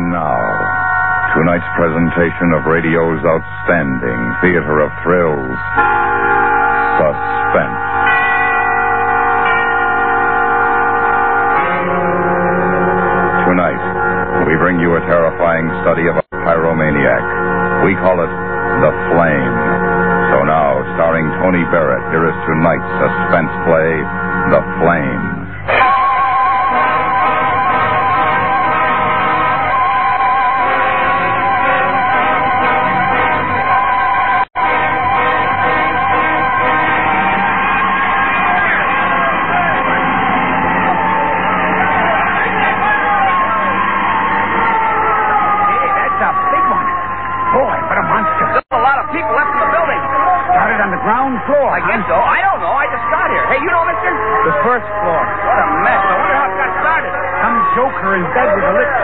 [0.00, 0.32] And now,
[1.36, 5.60] tonight's presentation of radio's outstanding theater of thrills,
[6.96, 7.84] Suspense.
[13.44, 13.82] Tonight,
[14.48, 17.84] we bring you a terrifying study of a pyromaniac.
[17.84, 18.32] We call it
[18.80, 19.56] The Flame.
[20.32, 23.92] So now, starring Tony Barrett, here is tonight's suspense play,
[24.48, 25.39] The Flame.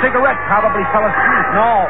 [0.02, 1.44] Cigarette probably fell asleep.
[1.56, 1.86] No,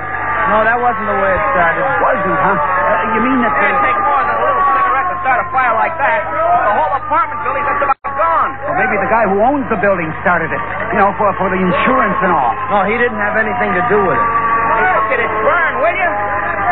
[0.52, 1.84] no, that wasn't the way it started.
[2.02, 2.56] Wasn't, huh?
[2.56, 5.74] Uh, you mean that Can't take more than a little cigarette to start a fire
[5.78, 6.20] like that.
[6.26, 8.50] The whole apartment building just about gone.
[8.66, 10.62] Well, maybe the guy who owns the building started it.
[10.94, 12.52] You know, for, for the insurance and all.
[12.72, 14.28] No, he didn't have anything to do with it.
[14.76, 16.10] Hey, look at it burn, will you?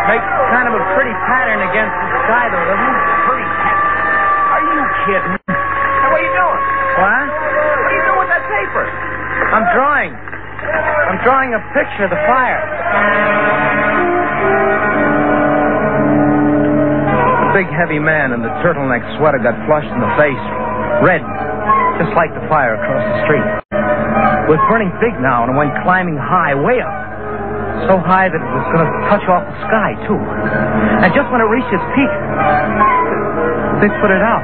[0.08, 2.98] Makes kind of a pretty pattern against the sky, though, doesn't it?
[3.24, 3.88] Pretty heavy.
[4.54, 5.34] Are you kidding?
[5.48, 6.60] Hey, what are you doing?
[7.00, 7.26] What?
[7.26, 8.84] What are you doing with that paper?
[9.56, 10.12] I'm drawing.
[11.14, 12.58] I'm drawing a picture of the fire.
[17.38, 20.44] The big, heavy man in the turtleneck sweater got flushed in the face.
[21.06, 21.22] Red.
[22.02, 23.46] Just like the fire across the street.
[23.46, 26.98] It was burning big now and went climbing high, way up.
[27.86, 30.18] So high that it was going to touch off the sky, too.
[30.18, 32.10] And just when it reached its peak,
[33.86, 34.42] they put it out.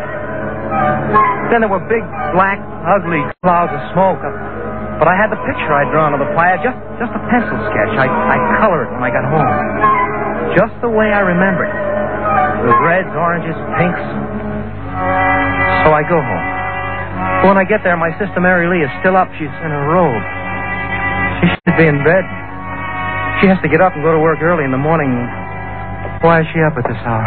[1.51, 4.23] Then there were big, black, ugly clouds of smoke.
[5.01, 7.93] But I had the picture I'd drawn of the fire, just, just a pencil sketch.
[7.97, 9.49] I, I colored it when I got home.
[10.53, 11.73] Just the way I remembered.
[11.73, 12.69] It.
[12.69, 14.05] With reds, oranges, pinks.
[15.89, 16.45] So I go home.
[17.49, 19.33] When I get there, my sister Mary Lee is still up.
[19.41, 20.21] She's in her robe.
[21.41, 22.25] She should be in bed.
[23.41, 25.09] She has to get up and go to work early in the morning.
[26.21, 27.25] Why is she up at this hour?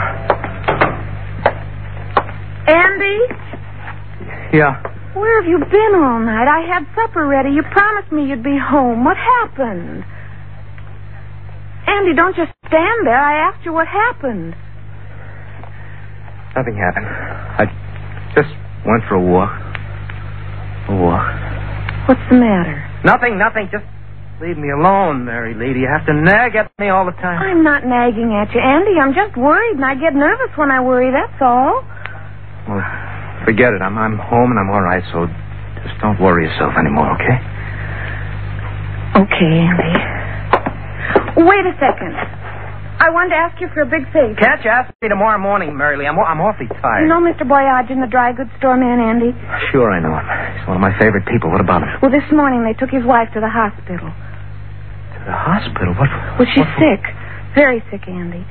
[2.70, 3.18] Andy,
[4.54, 4.78] Yeah.
[5.16, 6.48] Where have you been all night?
[6.48, 7.52] I had supper ready.
[7.52, 9.04] You promised me you'd be home.
[9.04, 10.04] What happened?
[11.88, 13.20] Andy, don't just stand there.
[13.20, 14.56] I asked you what happened.
[16.56, 17.08] Nothing happened.
[17.08, 17.66] I
[18.36, 18.54] just
[18.86, 19.54] went for a walk.
[20.90, 21.28] A walk.
[22.08, 22.90] What's the matter?
[23.04, 23.70] Nothing, nothing.
[23.72, 23.86] Just
[24.42, 25.80] leave me alone, Mary Lee.
[25.80, 27.42] You have to nag at me all the time.
[27.42, 29.00] I'm not nagging at you, Andy.
[29.00, 31.84] I'm just worried, and I get nervous when I worry, that's all.
[32.68, 32.82] Well,
[33.46, 33.82] forget it.
[33.82, 35.04] I'm I'm home and I'm all right.
[35.12, 35.28] So
[35.84, 37.38] just don't worry yourself anymore, okay?
[39.14, 39.94] Okay, Andy.
[41.38, 42.14] Wait a second.
[43.04, 44.34] I wanted to ask you for a big favor.
[44.40, 46.08] Can't you ask me tomorrow morning, Mary Lee?
[46.08, 47.04] I'm I'm awfully tired.
[47.04, 47.44] You know Mr.
[47.44, 49.36] Boyajian the dry goods store man, Andy?
[49.72, 50.24] Sure, I know him.
[50.58, 51.52] He's one of my favorite people.
[51.52, 51.90] What about him?
[52.02, 54.08] Well, this morning they took his wife to the hospital.
[54.08, 55.94] To the hospital?
[56.00, 56.08] What?
[56.40, 57.04] Well, she's what- sick.
[57.54, 58.46] Very sick, Andy.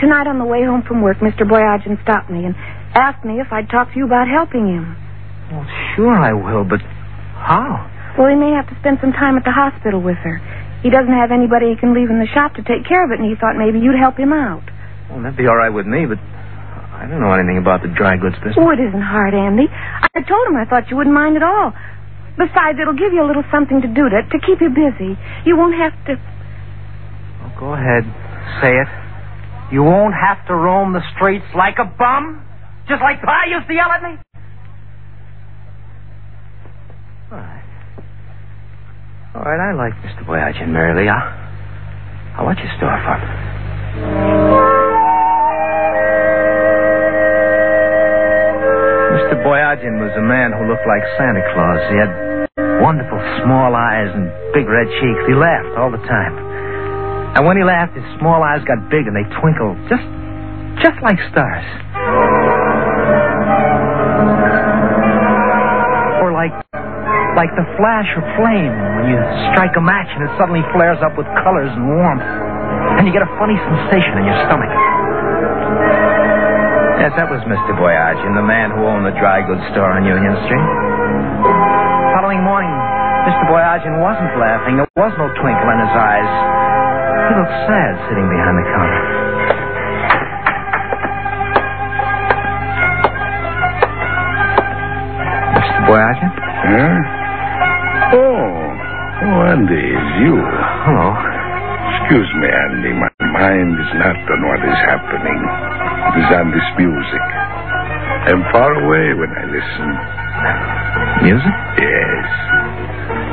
[0.00, 1.44] Tonight on the way home from work, Mr.
[1.46, 2.56] Boyajian stopped me and
[2.94, 4.96] asked me if I'd talk to you about helping him.
[5.50, 7.86] Well, sure I will, but how?
[8.18, 10.38] Well, he may have to spend some time at the hospital with her.
[10.82, 13.20] He doesn't have anybody he can leave in the shop to take care of it,
[13.20, 14.64] and he thought maybe you'd help him out.
[15.10, 18.16] Well, that'd be all right with me, but I don't know anything about the dry
[18.16, 18.56] goods business.
[18.58, 19.68] Oh, it isn't hard, Andy.
[19.68, 21.72] I told him I thought you wouldn't mind at all.
[22.38, 25.16] Besides, it'll give you a little something to do to, to keep you busy.
[25.44, 26.16] You won't have to.
[26.16, 28.04] Well, go ahead.
[28.62, 28.88] Say it.
[29.72, 32.45] You won't have to roam the streets like a bum?
[32.88, 34.14] Just like Pa used to yell at me?
[37.32, 37.66] All right.
[39.34, 40.22] All right, I like Mr.
[40.24, 41.08] Boyajian Mary Lee.
[41.10, 41.26] I'll,
[42.38, 43.26] I'll watch your storefront.
[49.18, 49.34] Mr.
[49.42, 51.82] Boyajian was a man who looked like Santa Claus.
[51.90, 52.12] He had
[52.80, 55.22] wonderful small eyes and big red cheeks.
[55.26, 56.38] He laughed all the time.
[57.34, 60.06] And when he laughed, his small eyes got big and they twinkled just
[60.78, 61.66] just like stars.
[67.36, 69.18] Like the flash of flame when you
[69.52, 72.24] strike a match and it suddenly flares up with colors and warmth.
[72.96, 74.72] And you get a funny sensation in your stomach.
[76.96, 77.76] Yes, that was Mr.
[77.76, 80.68] Boyajian, the man who owned the dry goods store on Union Street.
[82.16, 82.72] Following morning,
[83.28, 83.44] Mr.
[83.52, 84.80] Boyajian wasn't laughing.
[84.80, 86.30] There was no twinkle in his eyes.
[87.28, 89.04] He looked sad sitting behind the counter.
[95.52, 95.80] Mr.
[95.84, 97.15] Boyajian?
[99.26, 99.42] Oh.
[99.50, 100.38] Andy, it's you.
[100.86, 101.08] Hello.
[101.98, 102.92] Excuse me, Andy.
[102.94, 105.40] My mind is not on what is happening.
[105.42, 107.24] It is on this music.
[108.30, 109.88] I'm far away when I listen.
[111.26, 111.54] Music?
[111.74, 112.26] Yes.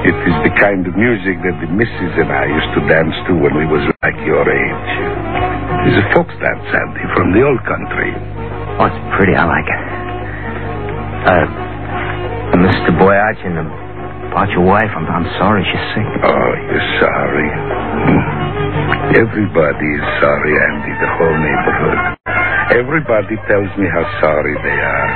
[0.09, 3.37] It is the kind of music that the missus and I used to dance to
[3.37, 4.89] when we was like your age.
[5.85, 8.11] It is a folk dance, Andy, from the old country.
[8.81, 9.37] Oh, it's pretty.
[9.37, 9.83] I like it.
[11.23, 11.45] Uh,
[12.65, 12.89] Mr.
[12.97, 13.61] Boyajian,
[14.33, 16.09] about your wife, I'm, I'm sorry she's sick.
[16.25, 17.49] Oh, you're sorry.
[17.53, 18.21] Hmm.
[19.13, 21.99] Everybody is sorry, Andy, the whole neighborhood.
[22.73, 25.09] Everybody tells me how sorry they are.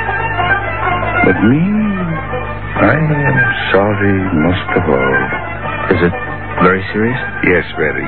[1.25, 1.64] But me,
[2.78, 3.40] I am
[3.74, 4.14] sorry
[4.46, 5.22] most of all.
[5.98, 6.14] Is it
[6.62, 7.18] very serious?
[7.50, 8.06] Yes, very.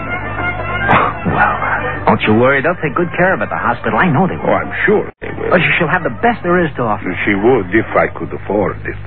[1.34, 1.58] Well,
[2.06, 2.62] don't you worry.
[2.62, 3.98] They'll take good care of it at the hospital.
[3.98, 4.54] I know they will.
[4.54, 4.62] Oh.
[4.62, 5.50] I'm sure they will.
[5.54, 7.10] Oh, she- she'll have the best there is to offer.
[7.26, 9.00] She would if I could afford it.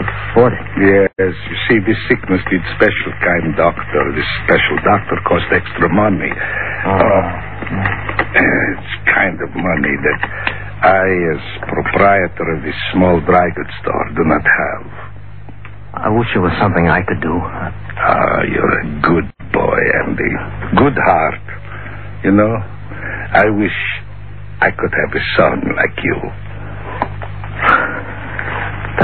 [0.00, 0.54] It.
[0.80, 4.02] Yes, you see, this sickness needs special kind doctor.
[4.16, 6.32] This special doctor costs extra money.
[6.32, 7.22] Oh.
[8.32, 10.20] It's kind of money that
[10.80, 11.04] I,
[11.36, 14.86] as proprietor of this small dry goods store, do not have.
[15.92, 17.36] I wish there was something I could do.
[17.36, 20.32] Ah, you're a good boy, Andy.
[20.78, 21.44] Good heart.
[22.24, 22.54] You know,
[23.34, 23.76] I wish
[24.62, 26.16] I could have a son like you.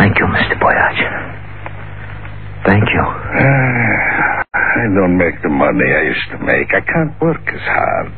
[0.06, 0.54] Thank you, Mr.
[0.62, 1.02] Boyage.
[2.62, 3.02] Thank you.
[3.02, 6.70] Ah, I don't make the money I used to make.
[6.70, 8.14] I can't work as hard.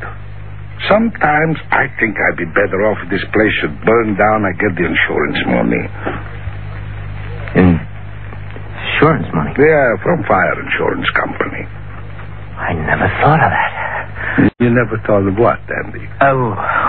[0.85, 4.45] Sometimes I think I'd be better off if this place should burn down.
[4.45, 5.83] I get the insurance money.
[7.57, 9.57] Insurance money?
[9.57, 11.65] Yeah, from fire insurance company.
[12.53, 13.88] I never thought of that.
[14.59, 16.03] You never thought of what, Andy?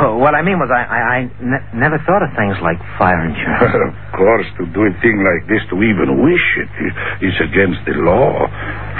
[0.00, 3.20] Oh, what I mean was I, I, I ne- never thought of things like fire
[3.20, 3.68] insurance.
[3.92, 6.72] of course, to do a thing like this, to even wish it,
[7.20, 8.48] is against the law.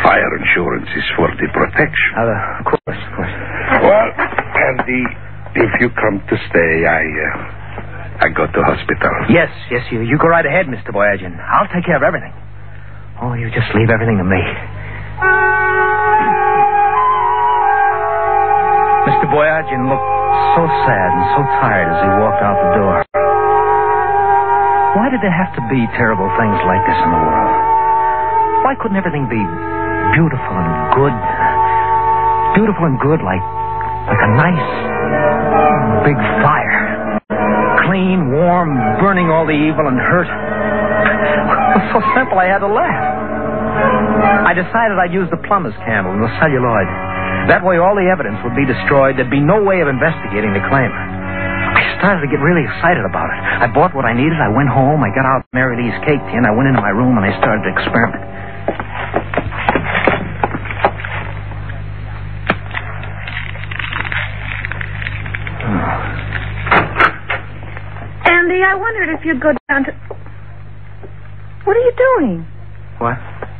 [0.05, 2.11] Fire insurance is for the protection.
[2.20, 3.34] Uh, of course, of course.
[3.81, 5.02] Well, Andy,
[5.56, 9.12] if you come to stay, I, uh, I go to hospital.
[9.32, 10.93] Yes, yes, you, you go right ahead, Mr.
[10.93, 11.32] Boyajian.
[11.40, 12.32] I'll take care of everything.
[13.25, 14.43] Oh, you just leave everything to me.
[19.08, 19.25] Mr.
[19.32, 20.11] Boyajian looked
[20.56, 22.97] so sad and so tired as he walked out the door.
[24.99, 27.55] Why did there have to be terrible things like this in the world?
[28.67, 29.41] Why couldn't everything be
[30.12, 31.14] beautiful and good?
[32.61, 33.41] Beautiful and good like
[34.11, 34.69] like a nice
[36.05, 37.20] big fire.
[37.88, 40.29] Clean, warm, burning all the evil and hurt.
[40.29, 43.06] It was so simple I had to laugh.
[44.44, 46.88] I decided I'd use the plumber's candle and the celluloid.
[47.49, 49.17] That way all the evidence would be destroyed.
[49.17, 50.91] There'd be no way of investigating the claim.
[50.91, 53.39] I started to get really excited about it.
[53.41, 54.39] I bought what I needed.
[54.39, 55.03] I went home.
[55.03, 56.44] I got out Mary Lee's cake tin.
[56.47, 58.23] I went into my room and I started to experiment.
[68.27, 69.93] Andy, I wondered if you'd go down to.
[71.65, 72.47] What are you doing?
[72.99, 73.17] What?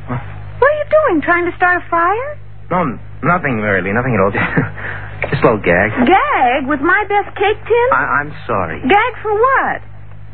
[0.09, 1.23] What are you doing?
[1.23, 2.39] Trying to start a fire?
[2.71, 3.93] No, nothing, Mary Lee.
[3.93, 4.33] Nothing at all.
[5.31, 5.91] Just, a little gag.
[6.07, 7.89] Gag with my best cake tin?
[7.93, 8.81] I, I'm sorry.
[8.83, 9.79] Gag for what?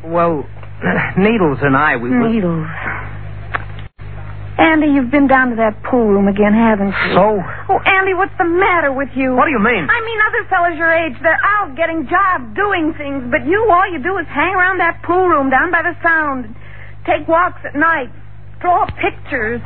[0.05, 0.35] Well,
[1.19, 2.11] Needles and I, we...
[2.11, 2.67] we- Needles.
[4.59, 7.13] Andy, you've been down to that pool room again, haven't you?
[7.13, 7.37] So?
[7.69, 9.37] Oh, Andy, what's the matter with you?
[9.37, 9.85] What do you mean?
[9.85, 13.85] I mean, other fellas your age, they're out getting jobs, doing things, but you, all
[13.93, 16.57] you do is hang around that pool room down by the sound,
[17.05, 18.09] take walks at night,
[18.65, 19.61] draw pictures.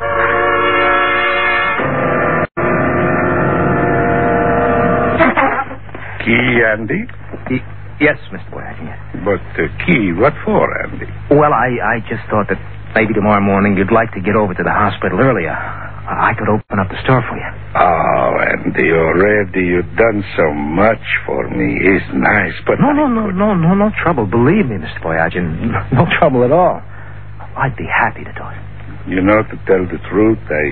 [6.25, 7.01] Key, Andy?
[7.49, 7.65] Y-
[7.99, 8.49] yes, Mr.
[8.51, 8.99] Boyajian, yes.
[9.25, 11.05] But uh, key, what for, Andy?
[11.31, 12.59] Well, I, I just thought that
[12.95, 15.53] maybe tomorrow morning you'd like to get over to the hospital earlier.
[16.01, 17.49] I could open up the store for you.
[17.77, 21.77] Oh, Andy, already you've done so much for me.
[21.79, 24.25] It's nice, but No, I no, no, could- no, no, no trouble.
[24.25, 24.99] Believe me, Mr.
[25.01, 25.71] Boyajian.
[25.93, 26.81] No trouble at all.
[27.55, 28.61] I'd be happy to do it.
[29.09, 30.65] You know, to tell the truth, I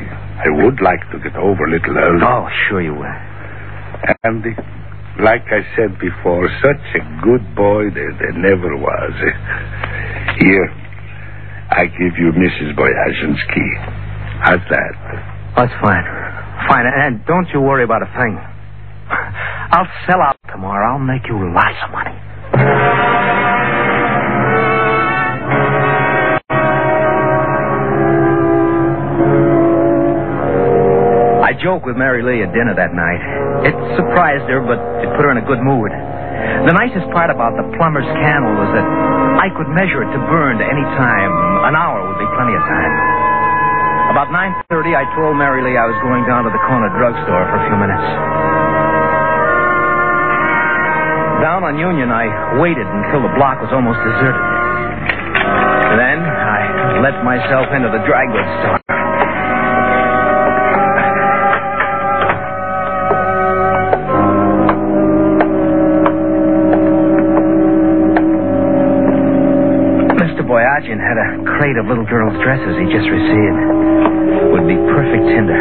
[0.45, 2.21] I would like to get over a little early.
[2.23, 3.17] Oh, sure you will.
[4.23, 4.55] Andy,
[5.23, 9.13] like I said before, such a good boy there, there never was.
[10.39, 10.67] Here,
[11.71, 12.75] I give you Mrs.
[12.75, 13.71] Boyajian's key.
[14.41, 14.93] How's that?
[15.57, 16.05] That's fine.
[16.69, 16.85] Fine.
[16.87, 18.39] And don't you worry about a thing.
[19.71, 20.93] I'll sell out tomorrow.
[20.93, 23.19] I'll make you lots of money.
[31.41, 33.38] I joked with Mary Lee at dinner that night.
[33.67, 35.91] It surprised her, but it put her in a good mood.
[35.91, 38.87] The nicest part about the plumber's candle was that
[39.39, 41.31] I could measure it to burn to any time.
[41.67, 42.93] An hour would be plenty of time.
[44.15, 47.57] About 9.30, I told Mary Lee I was going down to the corner drugstore for
[47.59, 48.07] a few minutes.
[51.43, 54.43] Down on Union, I waited until the block was almost deserted.
[55.99, 58.78] Then I let myself into the dry goods store.
[70.89, 73.61] Had a crate of little girls' dresses he just received.
[74.57, 75.53] Would be perfect tinder.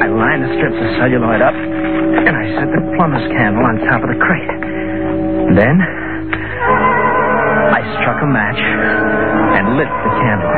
[0.00, 4.00] I lined the strips of celluloid up, and I set the plumber's candle on top
[4.00, 4.48] of the crate.
[5.60, 5.76] Then
[7.72, 10.52] I struck a match and lit the candle.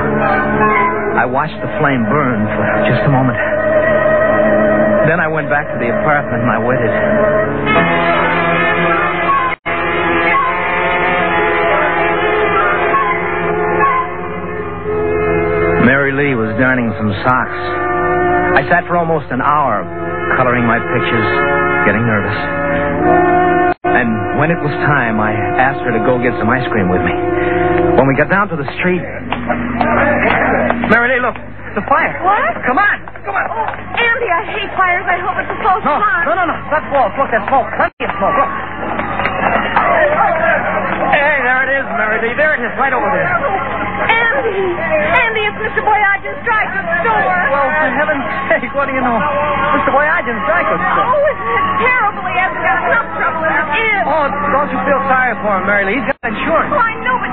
[1.19, 3.39] I watched the flame burn for just a moment.
[5.11, 6.91] Then I went back to the apartment and I waited.
[16.69, 17.61] Darning some socks.
[18.53, 19.89] I sat for almost an hour
[20.37, 21.29] coloring my pictures,
[21.89, 22.37] getting nervous.
[23.89, 27.01] And when it was time, I asked her to go get some ice cream with
[27.01, 27.17] me.
[27.97, 29.01] When we got down to the street.
[30.93, 31.41] Mary Lee, look,
[31.73, 32.21] the fire.
[32.21, 32.61] What?
[32.69, 33.49] Come on, come on.
[33.49, 33.65] Oh,
[33.97, 35.09] Andy, I hate fires.
[35.09, 36.21] I hope it's a false No, alarm.
[36.29, 36.57] no, no, no.
[36.69, 37.17] That's false.
[37.17, 37.65] Look, there's smoke.
[37.81, 38.37] Plenty of smoke.
[38.45, 38.53] Look.
[41.17, 42.37] Hey, there it is, Mary Lee.
[42.37, 43.25] There it is, right over there.
[44.05, 44.61] Andy!
[45.17, 45.81] Andy, it's Mr.
[45.83, 46.18] Boyajian's
[46.49, 47.29] dry goods store.
[47.53, 49.21] Well, for heaven's sake, what do you know?
[49.77, 49.93] Mr.
[49.93, 51.09] Boyajian's dry goods store.
[51.13, 52.25] Oh, isn't it terrible?
[52.25, 54.03] He hasn't got enough trouble as it is.
[54.09, 54.25] Oh,
[54.57, 56.01] don't you feel sorry for him, Mary Lee?
[56.01, 56.73] He's got insurance.
[56.73, 57.33] Oh, I know, but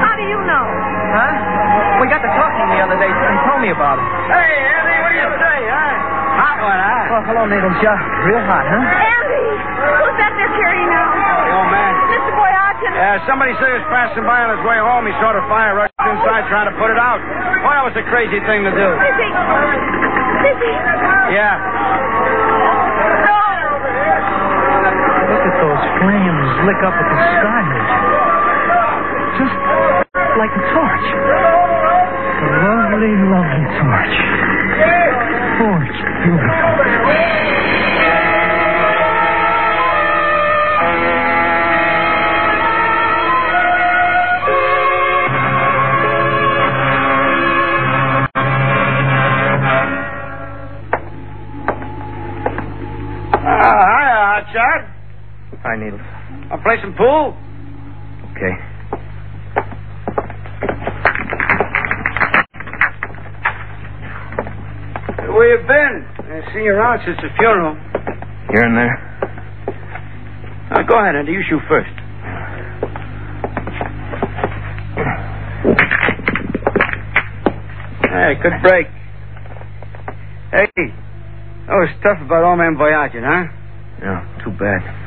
[0.00, 0.64] how do you know?
[1.12, 2.00] Huh?
[2.00, 4.06] We got to talking the other day, and told me about it.
[4.32, 5.92] Hey, Andy, what do you say, huh?
[6.40, 7.12] Hot one, huh?
[7.12, 7.76] Well, hello, Needles.
[7.84, 8.80] Yeah, real hot, huh?
[8.80, 9.44] Andy!
[10.00, 11.12] Who's that they're carrying out?
[11.12, 11.92] The old man.
[12.14, 12.32] Mr.
[12.32, 12.92] Boyagin.
[12.96, 15.04] Yeah, somebody said he was passing by on his way home.
[15.04, 15.89] He saw the fire, rushed
[16.20, 17.16] inside trying to put it out.
[17.64, 18.88] Boy, that was a crazy thing to do.
[18.92, 19.28] Is he?
[20.52, 20.72] Is he?
[21.32, 21.56] Yeah.
[25.30, 27.64] Look at those flames lick up at the sky.
[29.40, 29.56] Just
[30.36, 31.06] like a torch.
[32.36, 34.16] A lovely, lovely torch.
[35.60, 37.59] It's beautiful.
[56.70, 57.34] Play some pool.
[58.30, 58.54] Okay.
[65.32, 66.06] Where you been?
[66.30, 67.74] I have seen you around since the funeral.
[68.52, 68.96] You're in there?
[70.70, 71.32] Now, go ahead, Andy.
[71.32, 71.90] You shoot first.
[78.12, 78.86] Hey, good break.
[80.52, 80.70] Hey,
[81.66, 83.50] that was tough about old man Boyajian, huh?
[84.00, 84.99] Yeah, too bad.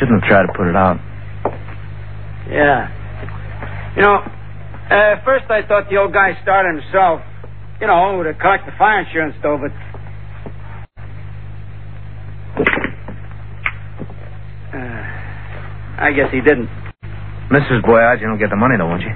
[0.00, 0.96] You shouldn't have tried to put it out.
[2.48, 2.88] Yeah.
[3.96, 7.20] You know, uh, at first I thought the old guy started himself,
[7.82, 9.72] you know, to collect the fire insurance, though, but.
[14.72, 15.04] Uh,
[16.00, 16.70] I guess he didn't.
[17.52, 17.84] Mrs.
[17.84, 19.12] Boyajian will get the money, though, won't you?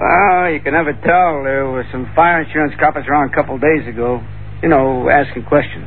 [0.00, 1.44] Well, you can never tell.
[1.44, 4.26] There were some fire insurance coppers around a couple days ago,
[4.60, 5.86] you know, asking questions.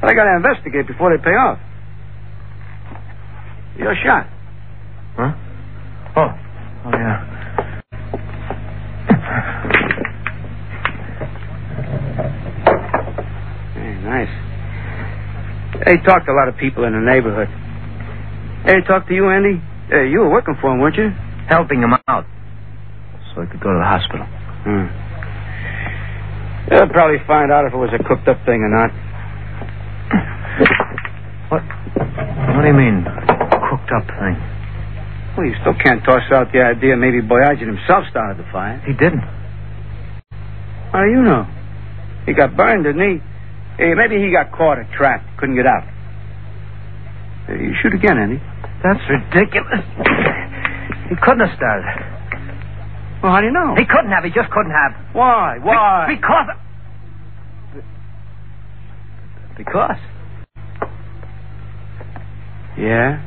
[0.00, 1.60] But I got to investigate before they pay off.
[3.78, 4.26] You're shot.
[5.16, 5.32] Huh?
[6.16, 6.32] Oh.
[6.86, 7.18] Oh, yeah.
[13.74, 14.32] Hey, nice.
[15.84, 17.48] They talked to a lot of people in the neighborhood.
[18.66, 19.60] They talked to you, Andy?
[19.88, 21.10] Hey, you were working for him, weren't you?
[21.48, 22.24] Helping him out.
[23.34, 24.26] So he could go to the hospital.
[24.64, 24.88] Hmm.
[26.70, 28.90] They'll probably find out if it was a cooked up thing or not.
[31.50, 31.62] What?
[32.56, 33.04] What do you mean,
[33.86, 34.36] cooked up thing?
[35.36, 38.80] Well, you still can't toss out the idea maybe Boyajian himself started the fire.
[38.86, 39.20] He didn't.
[40.92, 41.44] How do you know?
[42.24, 43.22] He got burned, didn't he?
[43.76, 45.84] Hey, maybe he got caught or trapped, couldn't get out.
[47.46, 48.40] Hey, you shoot again, Andy.
[48.82, 49.84] That's ridiculous.
[51.10, 52.02] He couldn't have started it.
[53.22, 53.74] Well, how do you know?
[53.76, 54.24] He couldn't have.
[54.24, 55.14] He just couldn't have.
[55.14, 55.58] Why?
[55.62, 56.06] Why?
[56.08, 56.48] Be- because.
[59.56, 60.00] Because.
[62.78, 63.22] Yeah?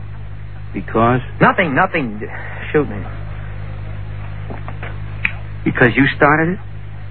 [0.73, 1.21] Because?
[1.41, 2.19] Nothing, nothing.
[2.71, 3.01] Shoot me.
[5.65, 6.57] Because you started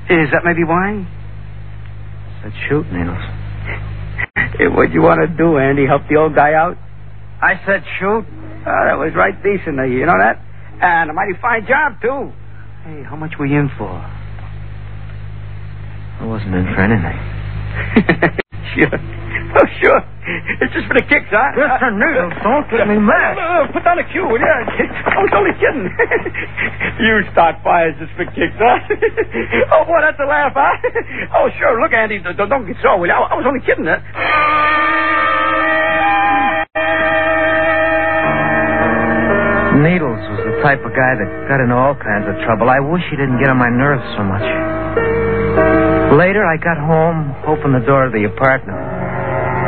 [0.08, 0.14] it?
[0.14, 1.06] Is that maybe why?
[2.42, 3.18] Said shoot, Needles.
[4.58, 5.86] Hey, what'd you want to do, Andy?
[5.86, 6.76] Help the old guy out?
[7.40, 8.24] I said shoot.
[8.26, 9.98] Oh, that was right decent of you.
[9.98, 10.42] You know that?
[10.80, 12.32] And a mighty fine job, too.
[12.84, 13.90] Hey, how much were you in for?
[16.20, 17.18] I wasn't in for anything.
[18.74, 18.98] sure.
[19.62, 19.98] Oh, sure.
[20.62, 21.50] It's just for the kicks, huh?
[21.58, 21.90] Mr.
[21.90, 23.34] Needles, don't get me mad.
[23.34, 24.46] Uh, put down the cue, will you?
[24.46, 25.82] I was only kidding.
[27.02, 28.78] you start fires just for kicks, huh?
[29.74, 30.78] oh, boy, that's a laugh, huh?
[31.34, 31.80] oh, sure.
[31.82, 33.18] Look, Andy, don't, don't get sore, will you?
[33.18, 33.98] I, I was only kidding, huh?
[39.82, 42.70] Needles was the type of guy that got into all kinds of trouble.
[42.70, 44.46] I wish he didn't get on my nerves so much.
[46.18, 48.80] Later, I got home, opened the door of the apartment,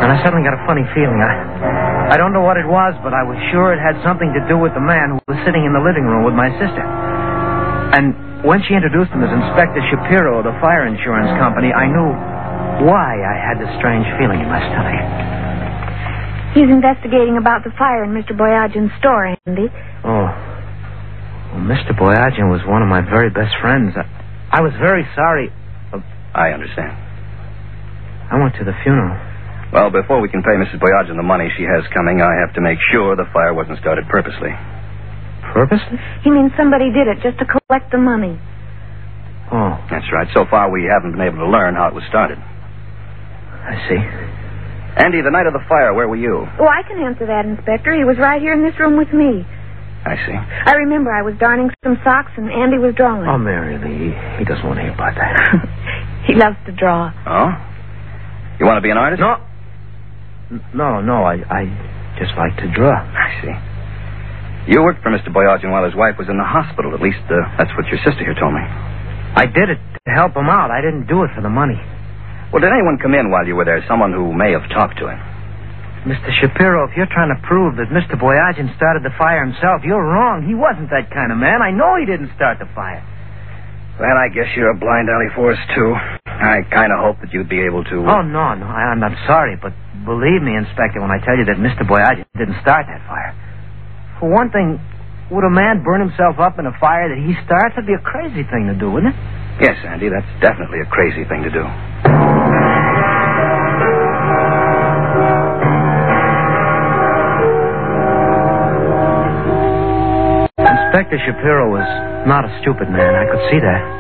[0.01, 1.21] and I suddenly got a funny feeling.
[1.21, 4.43] I, I don't know what it was, but I was sure it had something to
[4.49, 6.85] do with the man who was sitting in the living room with my sister.
[7.93, 12.11] And when she introduced him as Inspector Shapiro of the fire insurance company, I knew
[12.89, 14.97] why I had this strange feeling in my stomach.
[16.57, 18.33] He's investigating about the fire in Mr.
[18.35, 19.69] Boyajian's store, Andy.
[20.03, 20.27] Oh.
[21.53, 21.95] Well, Mr.
[21.95, 23.95] Boyagin was one of my very best friends.
[23.95, 25.53] I, I was very sorry.
[25.93, 26.03] Oh,
[26.35, 26.91] I understand.
[28.31, 29.15] I went to the funeral.
[29.73, 30.83] Well, before we can pay Mrs.
[30.83, 34.07] Boyajian the money she has coming, I have to make sure the fire wasn't started
[34.11, 34.51] purposely.
[35.55, 35.99] Purposely?
[36.27, 38.35] He means somebody did it just to collect the money.
[39.53, 40.27] Oh, That's right.
[40.35, 42.39] So far, we haven't been able to learn how it was started.
[42.39, 43.99] I see.
[45.03, 46.47] Andy, the night of the fire, where were you?
[46.59, 47.95] Oh, I can answer that, Inspector.
[47.95, 49.47] He was right here in this room with me.
[50.03, 50.35] I see.
[50.35, 53.29] I remember I was darning some socks and Andy was drawing.
[53.29, 55.35] Oh, Mary Lee, he doesn't want to hear about that.
[56.27, 57.13] he loves to draw.
[57.27, 57.51] Oh?
[58.59, 59.21] You want to be an artist?
[59.21, 59.37] No.
[60.75, 61.63] No, no, I, I
[62.19, 62.99] just like to draw.
[62.99, 63.55] I see.
[64.73, 65.31] You worked for Mr.
[65.31, 66.93] Boyajian while his wife was in the hospital.
[66.95, 68.61] At least, uh, that's what your sister here told me.
[68.61, 70.71] I did it to help him out.
[70.75, 71.79] I didn't do it for the money.
[72.51, 73.79] Well, did anyone come in while you were there?
[73.87, 75.19] Someone who may have talked to him?
[76.03, 76.33] Mr.
[76.43, 78.19] Shapiro, if you're trying to prove that Mr.
[78.19, 80.43] Boyajian started the fire himself, you're wrong.
[80.43, 81.63] He wasn't that kind of man.
[81.63, 83.05] I know he didn't start the fire.
[84.01, 85.95] Well, I guess you're a blind alley for us, too.
[86.41, 87.97] I kind of hoped that you'd be able to.
[88.09, 88.65] Uh, oh, no, no.
[88.67, 89.77] I, I'm, I'm sorry, but
[90.09, 91.85] believe me, Inspector, when I tell you that Mr.
[91.85, 93.37] Boyajian didn't start that fire.
[94.19, 94.81] For one thing,
[95.31, 97.77] would a man burn himself up in a fire that he starts?
[97.77, 99.19] That'd be a crazy thing to do, wouldn't it?
[99.61, 101.65] Yes, Andy, that's definitely a crazy thing to do.
[110.59, 111.87] Inspector Shapiro was
[112.27, 113.15] not a stupid man.
[113.15, 114.00] I could see that.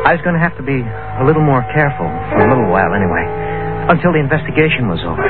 [0.00, 2.96] I was going to have to be a little more careful for a little while
[2.96, 3.24] anyway,
[3.92, 5.22] until the investigation was over.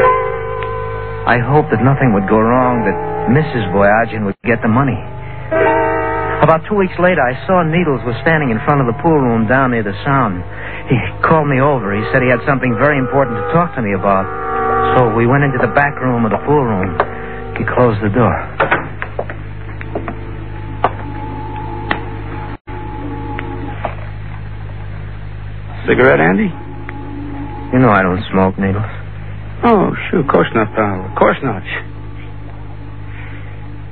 [1.27, 2.97] I hoped that nothing would go wrong, that
[3.35, 3.67] Mrs.
[3.75, 4.97] Boyajian would get the money.
[6.41, 9.45] About two weeks later, I saw Needles was standing in front of the pool room
[9.45, 10.41] down near the sound.
[10.89, 11.93] He called me over.
[11.93, 14.25] He said he had something very important to talk to me about.
[14.97, 16.97] So we went into the back room of the pool room.
[17.61, 18.33] He closed the door.
[25.91, 26.47] Cigarette, Andy?
[27.75, 28.87] You know I don't smoke, Needles.
[29.67, 30.23] Oh, sure.
[30.23, 31.03] Of course not, pal.
[31.11, 31.67] Of course not.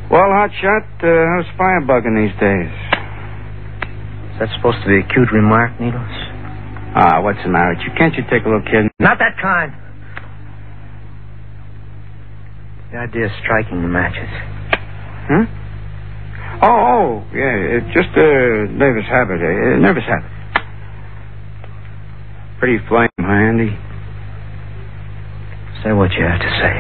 [0.07, 2.71] Well, Hotshot, uh, how's firebugging these days?
[4.31, 6.15] Is that supposed to be a cute remark, Needles?
[6.95, 7.91] Ah, what's the matter with you?
[7.99, 8.87] Can't you take a little kid?
[9.01, 9.75] Not that kind.
[12.95, 14.31] The idea of striking the matches.
[15.27, 15.45] Huh?
[16.63, 17.83] Oh, oh, yeah.
[17.83, 19.43] It's just a nervous habit.
[19.43, 20.38] A nervous habit.
[22.59, 23.71] Pretty flame, huh, Andy?
[25.85, 26.75] Say what you have to say.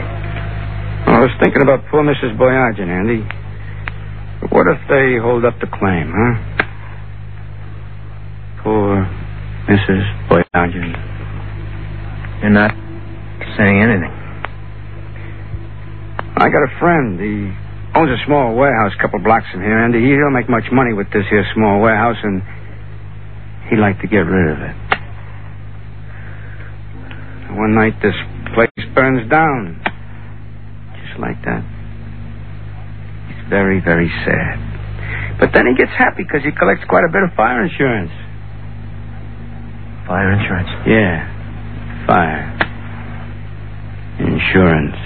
[1.07, 2.35] I was thinking about poor Mrs.
[2.35, 3.23] Boyajian, Andy.
[4.51, 6.35] What if they hold up the claim, huh?
[8.65, 9.07] Poor
[9.71, 10.03] Mrs.
[10.27, 10.99] Boyajian.
[12.43, 12.75] You're not
[13.57, 14.15] saying anything.
[16.43, 17.21] I got a friend.
[17.21, 17.55] He
[17.95, 20.03] owns a small warehouse a couple blocks from here, Andy.
[20.03, 22.43] He don't make much money with this here small warehouse, and
[23.71, 24.88] he'd like to get rid of it.
[27.59, 28.15] One night, this
[28.55, 29.83] place burns down.
[31.03, 31.67] Just like that.
[33.27, 34.63] He's very, very sad.
[35.41, 38.15] But then he gets happy because he collects quite a bit of fire insurance.
[40.07, 40.71] Fire insurance.
[40.87, 42.07] Yeah.
[42.07, 42.47] Fire.
[44.23, 44.97] Insurance.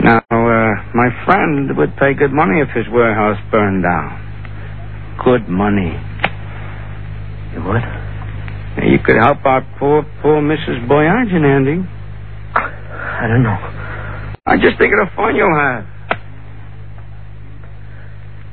[0.00, 4.24] Now, uh, my my friend would pay good money if his warehouse burned down.
[5.24, 5.92] Good money.
[7.52, 7.97] You would?
[8.82, 10.86] You could help our poor, poor Mrs.
[10.86, 11.88] Boyajian, Andy.
[12.54, 13.58] I don't know.
[14.46, 15.84] I just think of fun you'll have.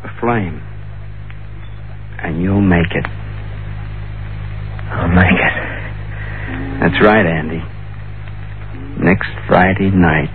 [0.03, 0.61] A flame.
[2.23, 3.05] And you'll make it.
[4.91, 5.55] I'll make it.
[6.81, 7.61] That's right, Andy.
[9.03, 10.29] Next Friday night,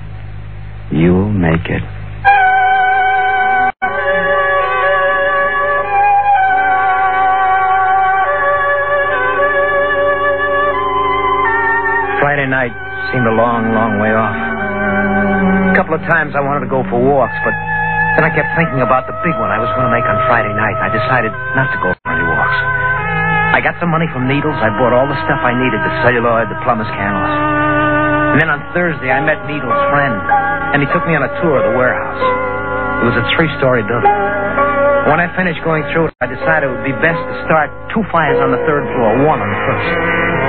[0.93, 1.83] you'll make it.
[12.41, 12.73] Friday night
[13.13, 14.33] seemed a long, long way off.
[14.33, 17.53] A couple of times I wanted to go for walks, but
[18.17, 20.49] then I kept thinking about the big one I was going to make on Friday
[20.57, 20.73] night.
[20.81, 22.59] I decided not to go for any walks.
[23.53, 24.57] I got some money from Needles.
[24.57, 27.29] I bought all the stuff I needed the celluloid, the plumber's candles.
[28.33, 30.17] And then on Thursday, I met Needles' friend,
[30.73, 32.25] and he took me on a tour of the warehouse.
[33.05, 34.17] It was a three story building.
[35.13, 38.01] When I finished going through it, I decided it would be best to start two
[38.09, 40.40] fires on the third floor, one on the first.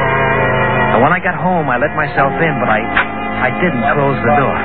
[0.91, 4.33] And when I got home, I let myself in, but I, I didn't close the
[4.35, 4.57] door.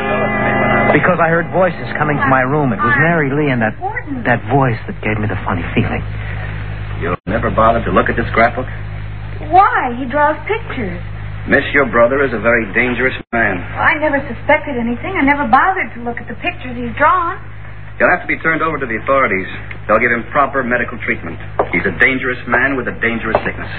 [0.91, 2.75] Because I heard voices coming to my room.
[2.75, 3.75] It was Mary Lee and that,
[4.27, 6.03] that voice that gave me the funny feeling.
[7.03, 8.67] You never bothered to look at this scrapbook?
[9.53, 9.95] Why?
[9.99, 10.99] He draws pictures.
[11.47, 13.63] Miss, your brother is a very dangerous man.
[13.63, 15.15] I never suspected anything.
[15.15, 17.39] I never bothered to look at the pictures he's drawn.
[17.99, 19.47] He'll have to be turned over to the authorities.
[19.87, 21.39] They'll give him proper medical treatment.
[21.71, 23.71] He's a dangerous man with a dangerous sickness.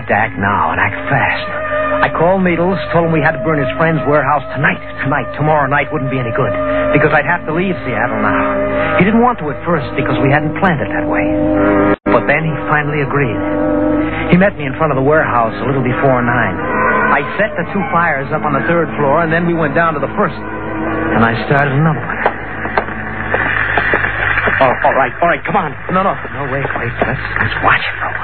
[0.00, 1.44] Had to act now and act fast.
[2.00, 4.80] I called Needles, told him we had to burn his friend's warehouse tonight.
[5.04, 6.56] Tonight, tomorrow night wouldn't be any good
[6.96, 8.96] because I'd have to leave Seattle now.
[8.96, 11.28] He didn't want to at first because we hadn't planned it that way.
[12.08, 13.36] But then he finally agreed.
[14.32, 16.56] He met me in front of the warehouse a little before nine.
[17.12, 19.92] I set the two fires up on the third floor, and then we went down
[19.92, 20.38] to the first.
[20.38, 22.20] And I started another one.
[24.64, 25.72] Oh, all right, all right, come on.
[25.92, 26.92] No, no, no, wait, wait.
[27.04, 28.19] Let's, let's watch it while.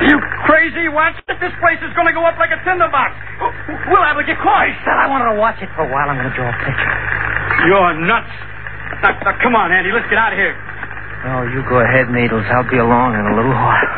[0.00, 0.16] You
[0.48, 1.20] crazy watch?
[1.28, 3.12] This place is going to go up like a tinderbox.
[3.92, 4.64] We'll have to get caught.
[4.64, 6.08] I said I wanted to watch it for a while.
[6.08, 6.94] I'm going to draw a picture.
[7.68, 8.32] You're nuts.
[9.04, 9.92] Now, now, come on, Andy.
[9.92, 10.54] Let's get out of here.
[11.22, 12.46] Oh, you go ahead, Needles.
[12.50, 13.90] I'll be along in a little while.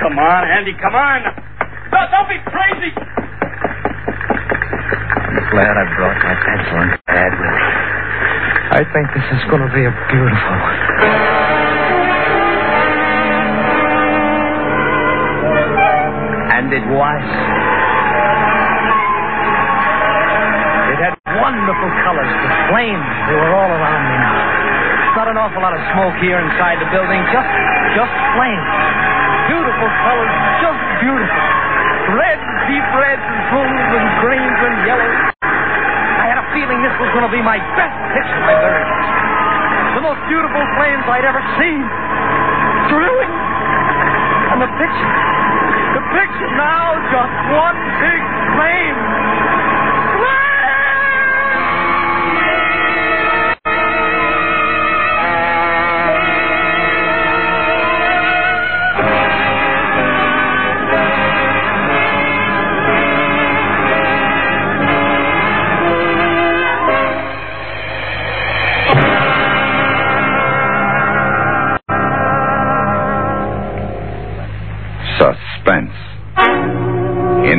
[0.00, 0.74] Come on, Andy.
[0.74, 1.22] Come on.
[1.92, 2.90] Don't, don't be crazy.
[5.34, 7.66] I'm glad I brought my pencil and pad with me.
[8.74, 11.53] I think this is going to be a beautiful one.
[16.72, 17.24] It was.
[20.94, 23.04] It had wonderful colors, the flames.
[23.28, 24.36] They were all around me now.
[25.14, 27.50] Not an awful lot of smoke here inside the building, just
[27.94, 28.68] just flames.
[29.52, 31.44] Beautiful colors, just beautiful.
[32.16, 35.20] Reds, deep reds, and blues, and greens, and yellows.
[35.44, 38.72] I had a feeling this was going to be my best picture ever
[40.00, 41.80] The most beautiful flames I'd ever seen.
[42.88, 43.32] Thrilling.
[44.48, 45.33] And the picture.
[46.14, 48.22] Picture now, just one big
[48.54, 48.93] flame.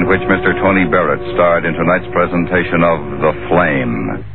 [0.05, 0.53] Which Mr.
[0.61, 4.35] Tony Barrett starred in tonight's presentation of The Flame.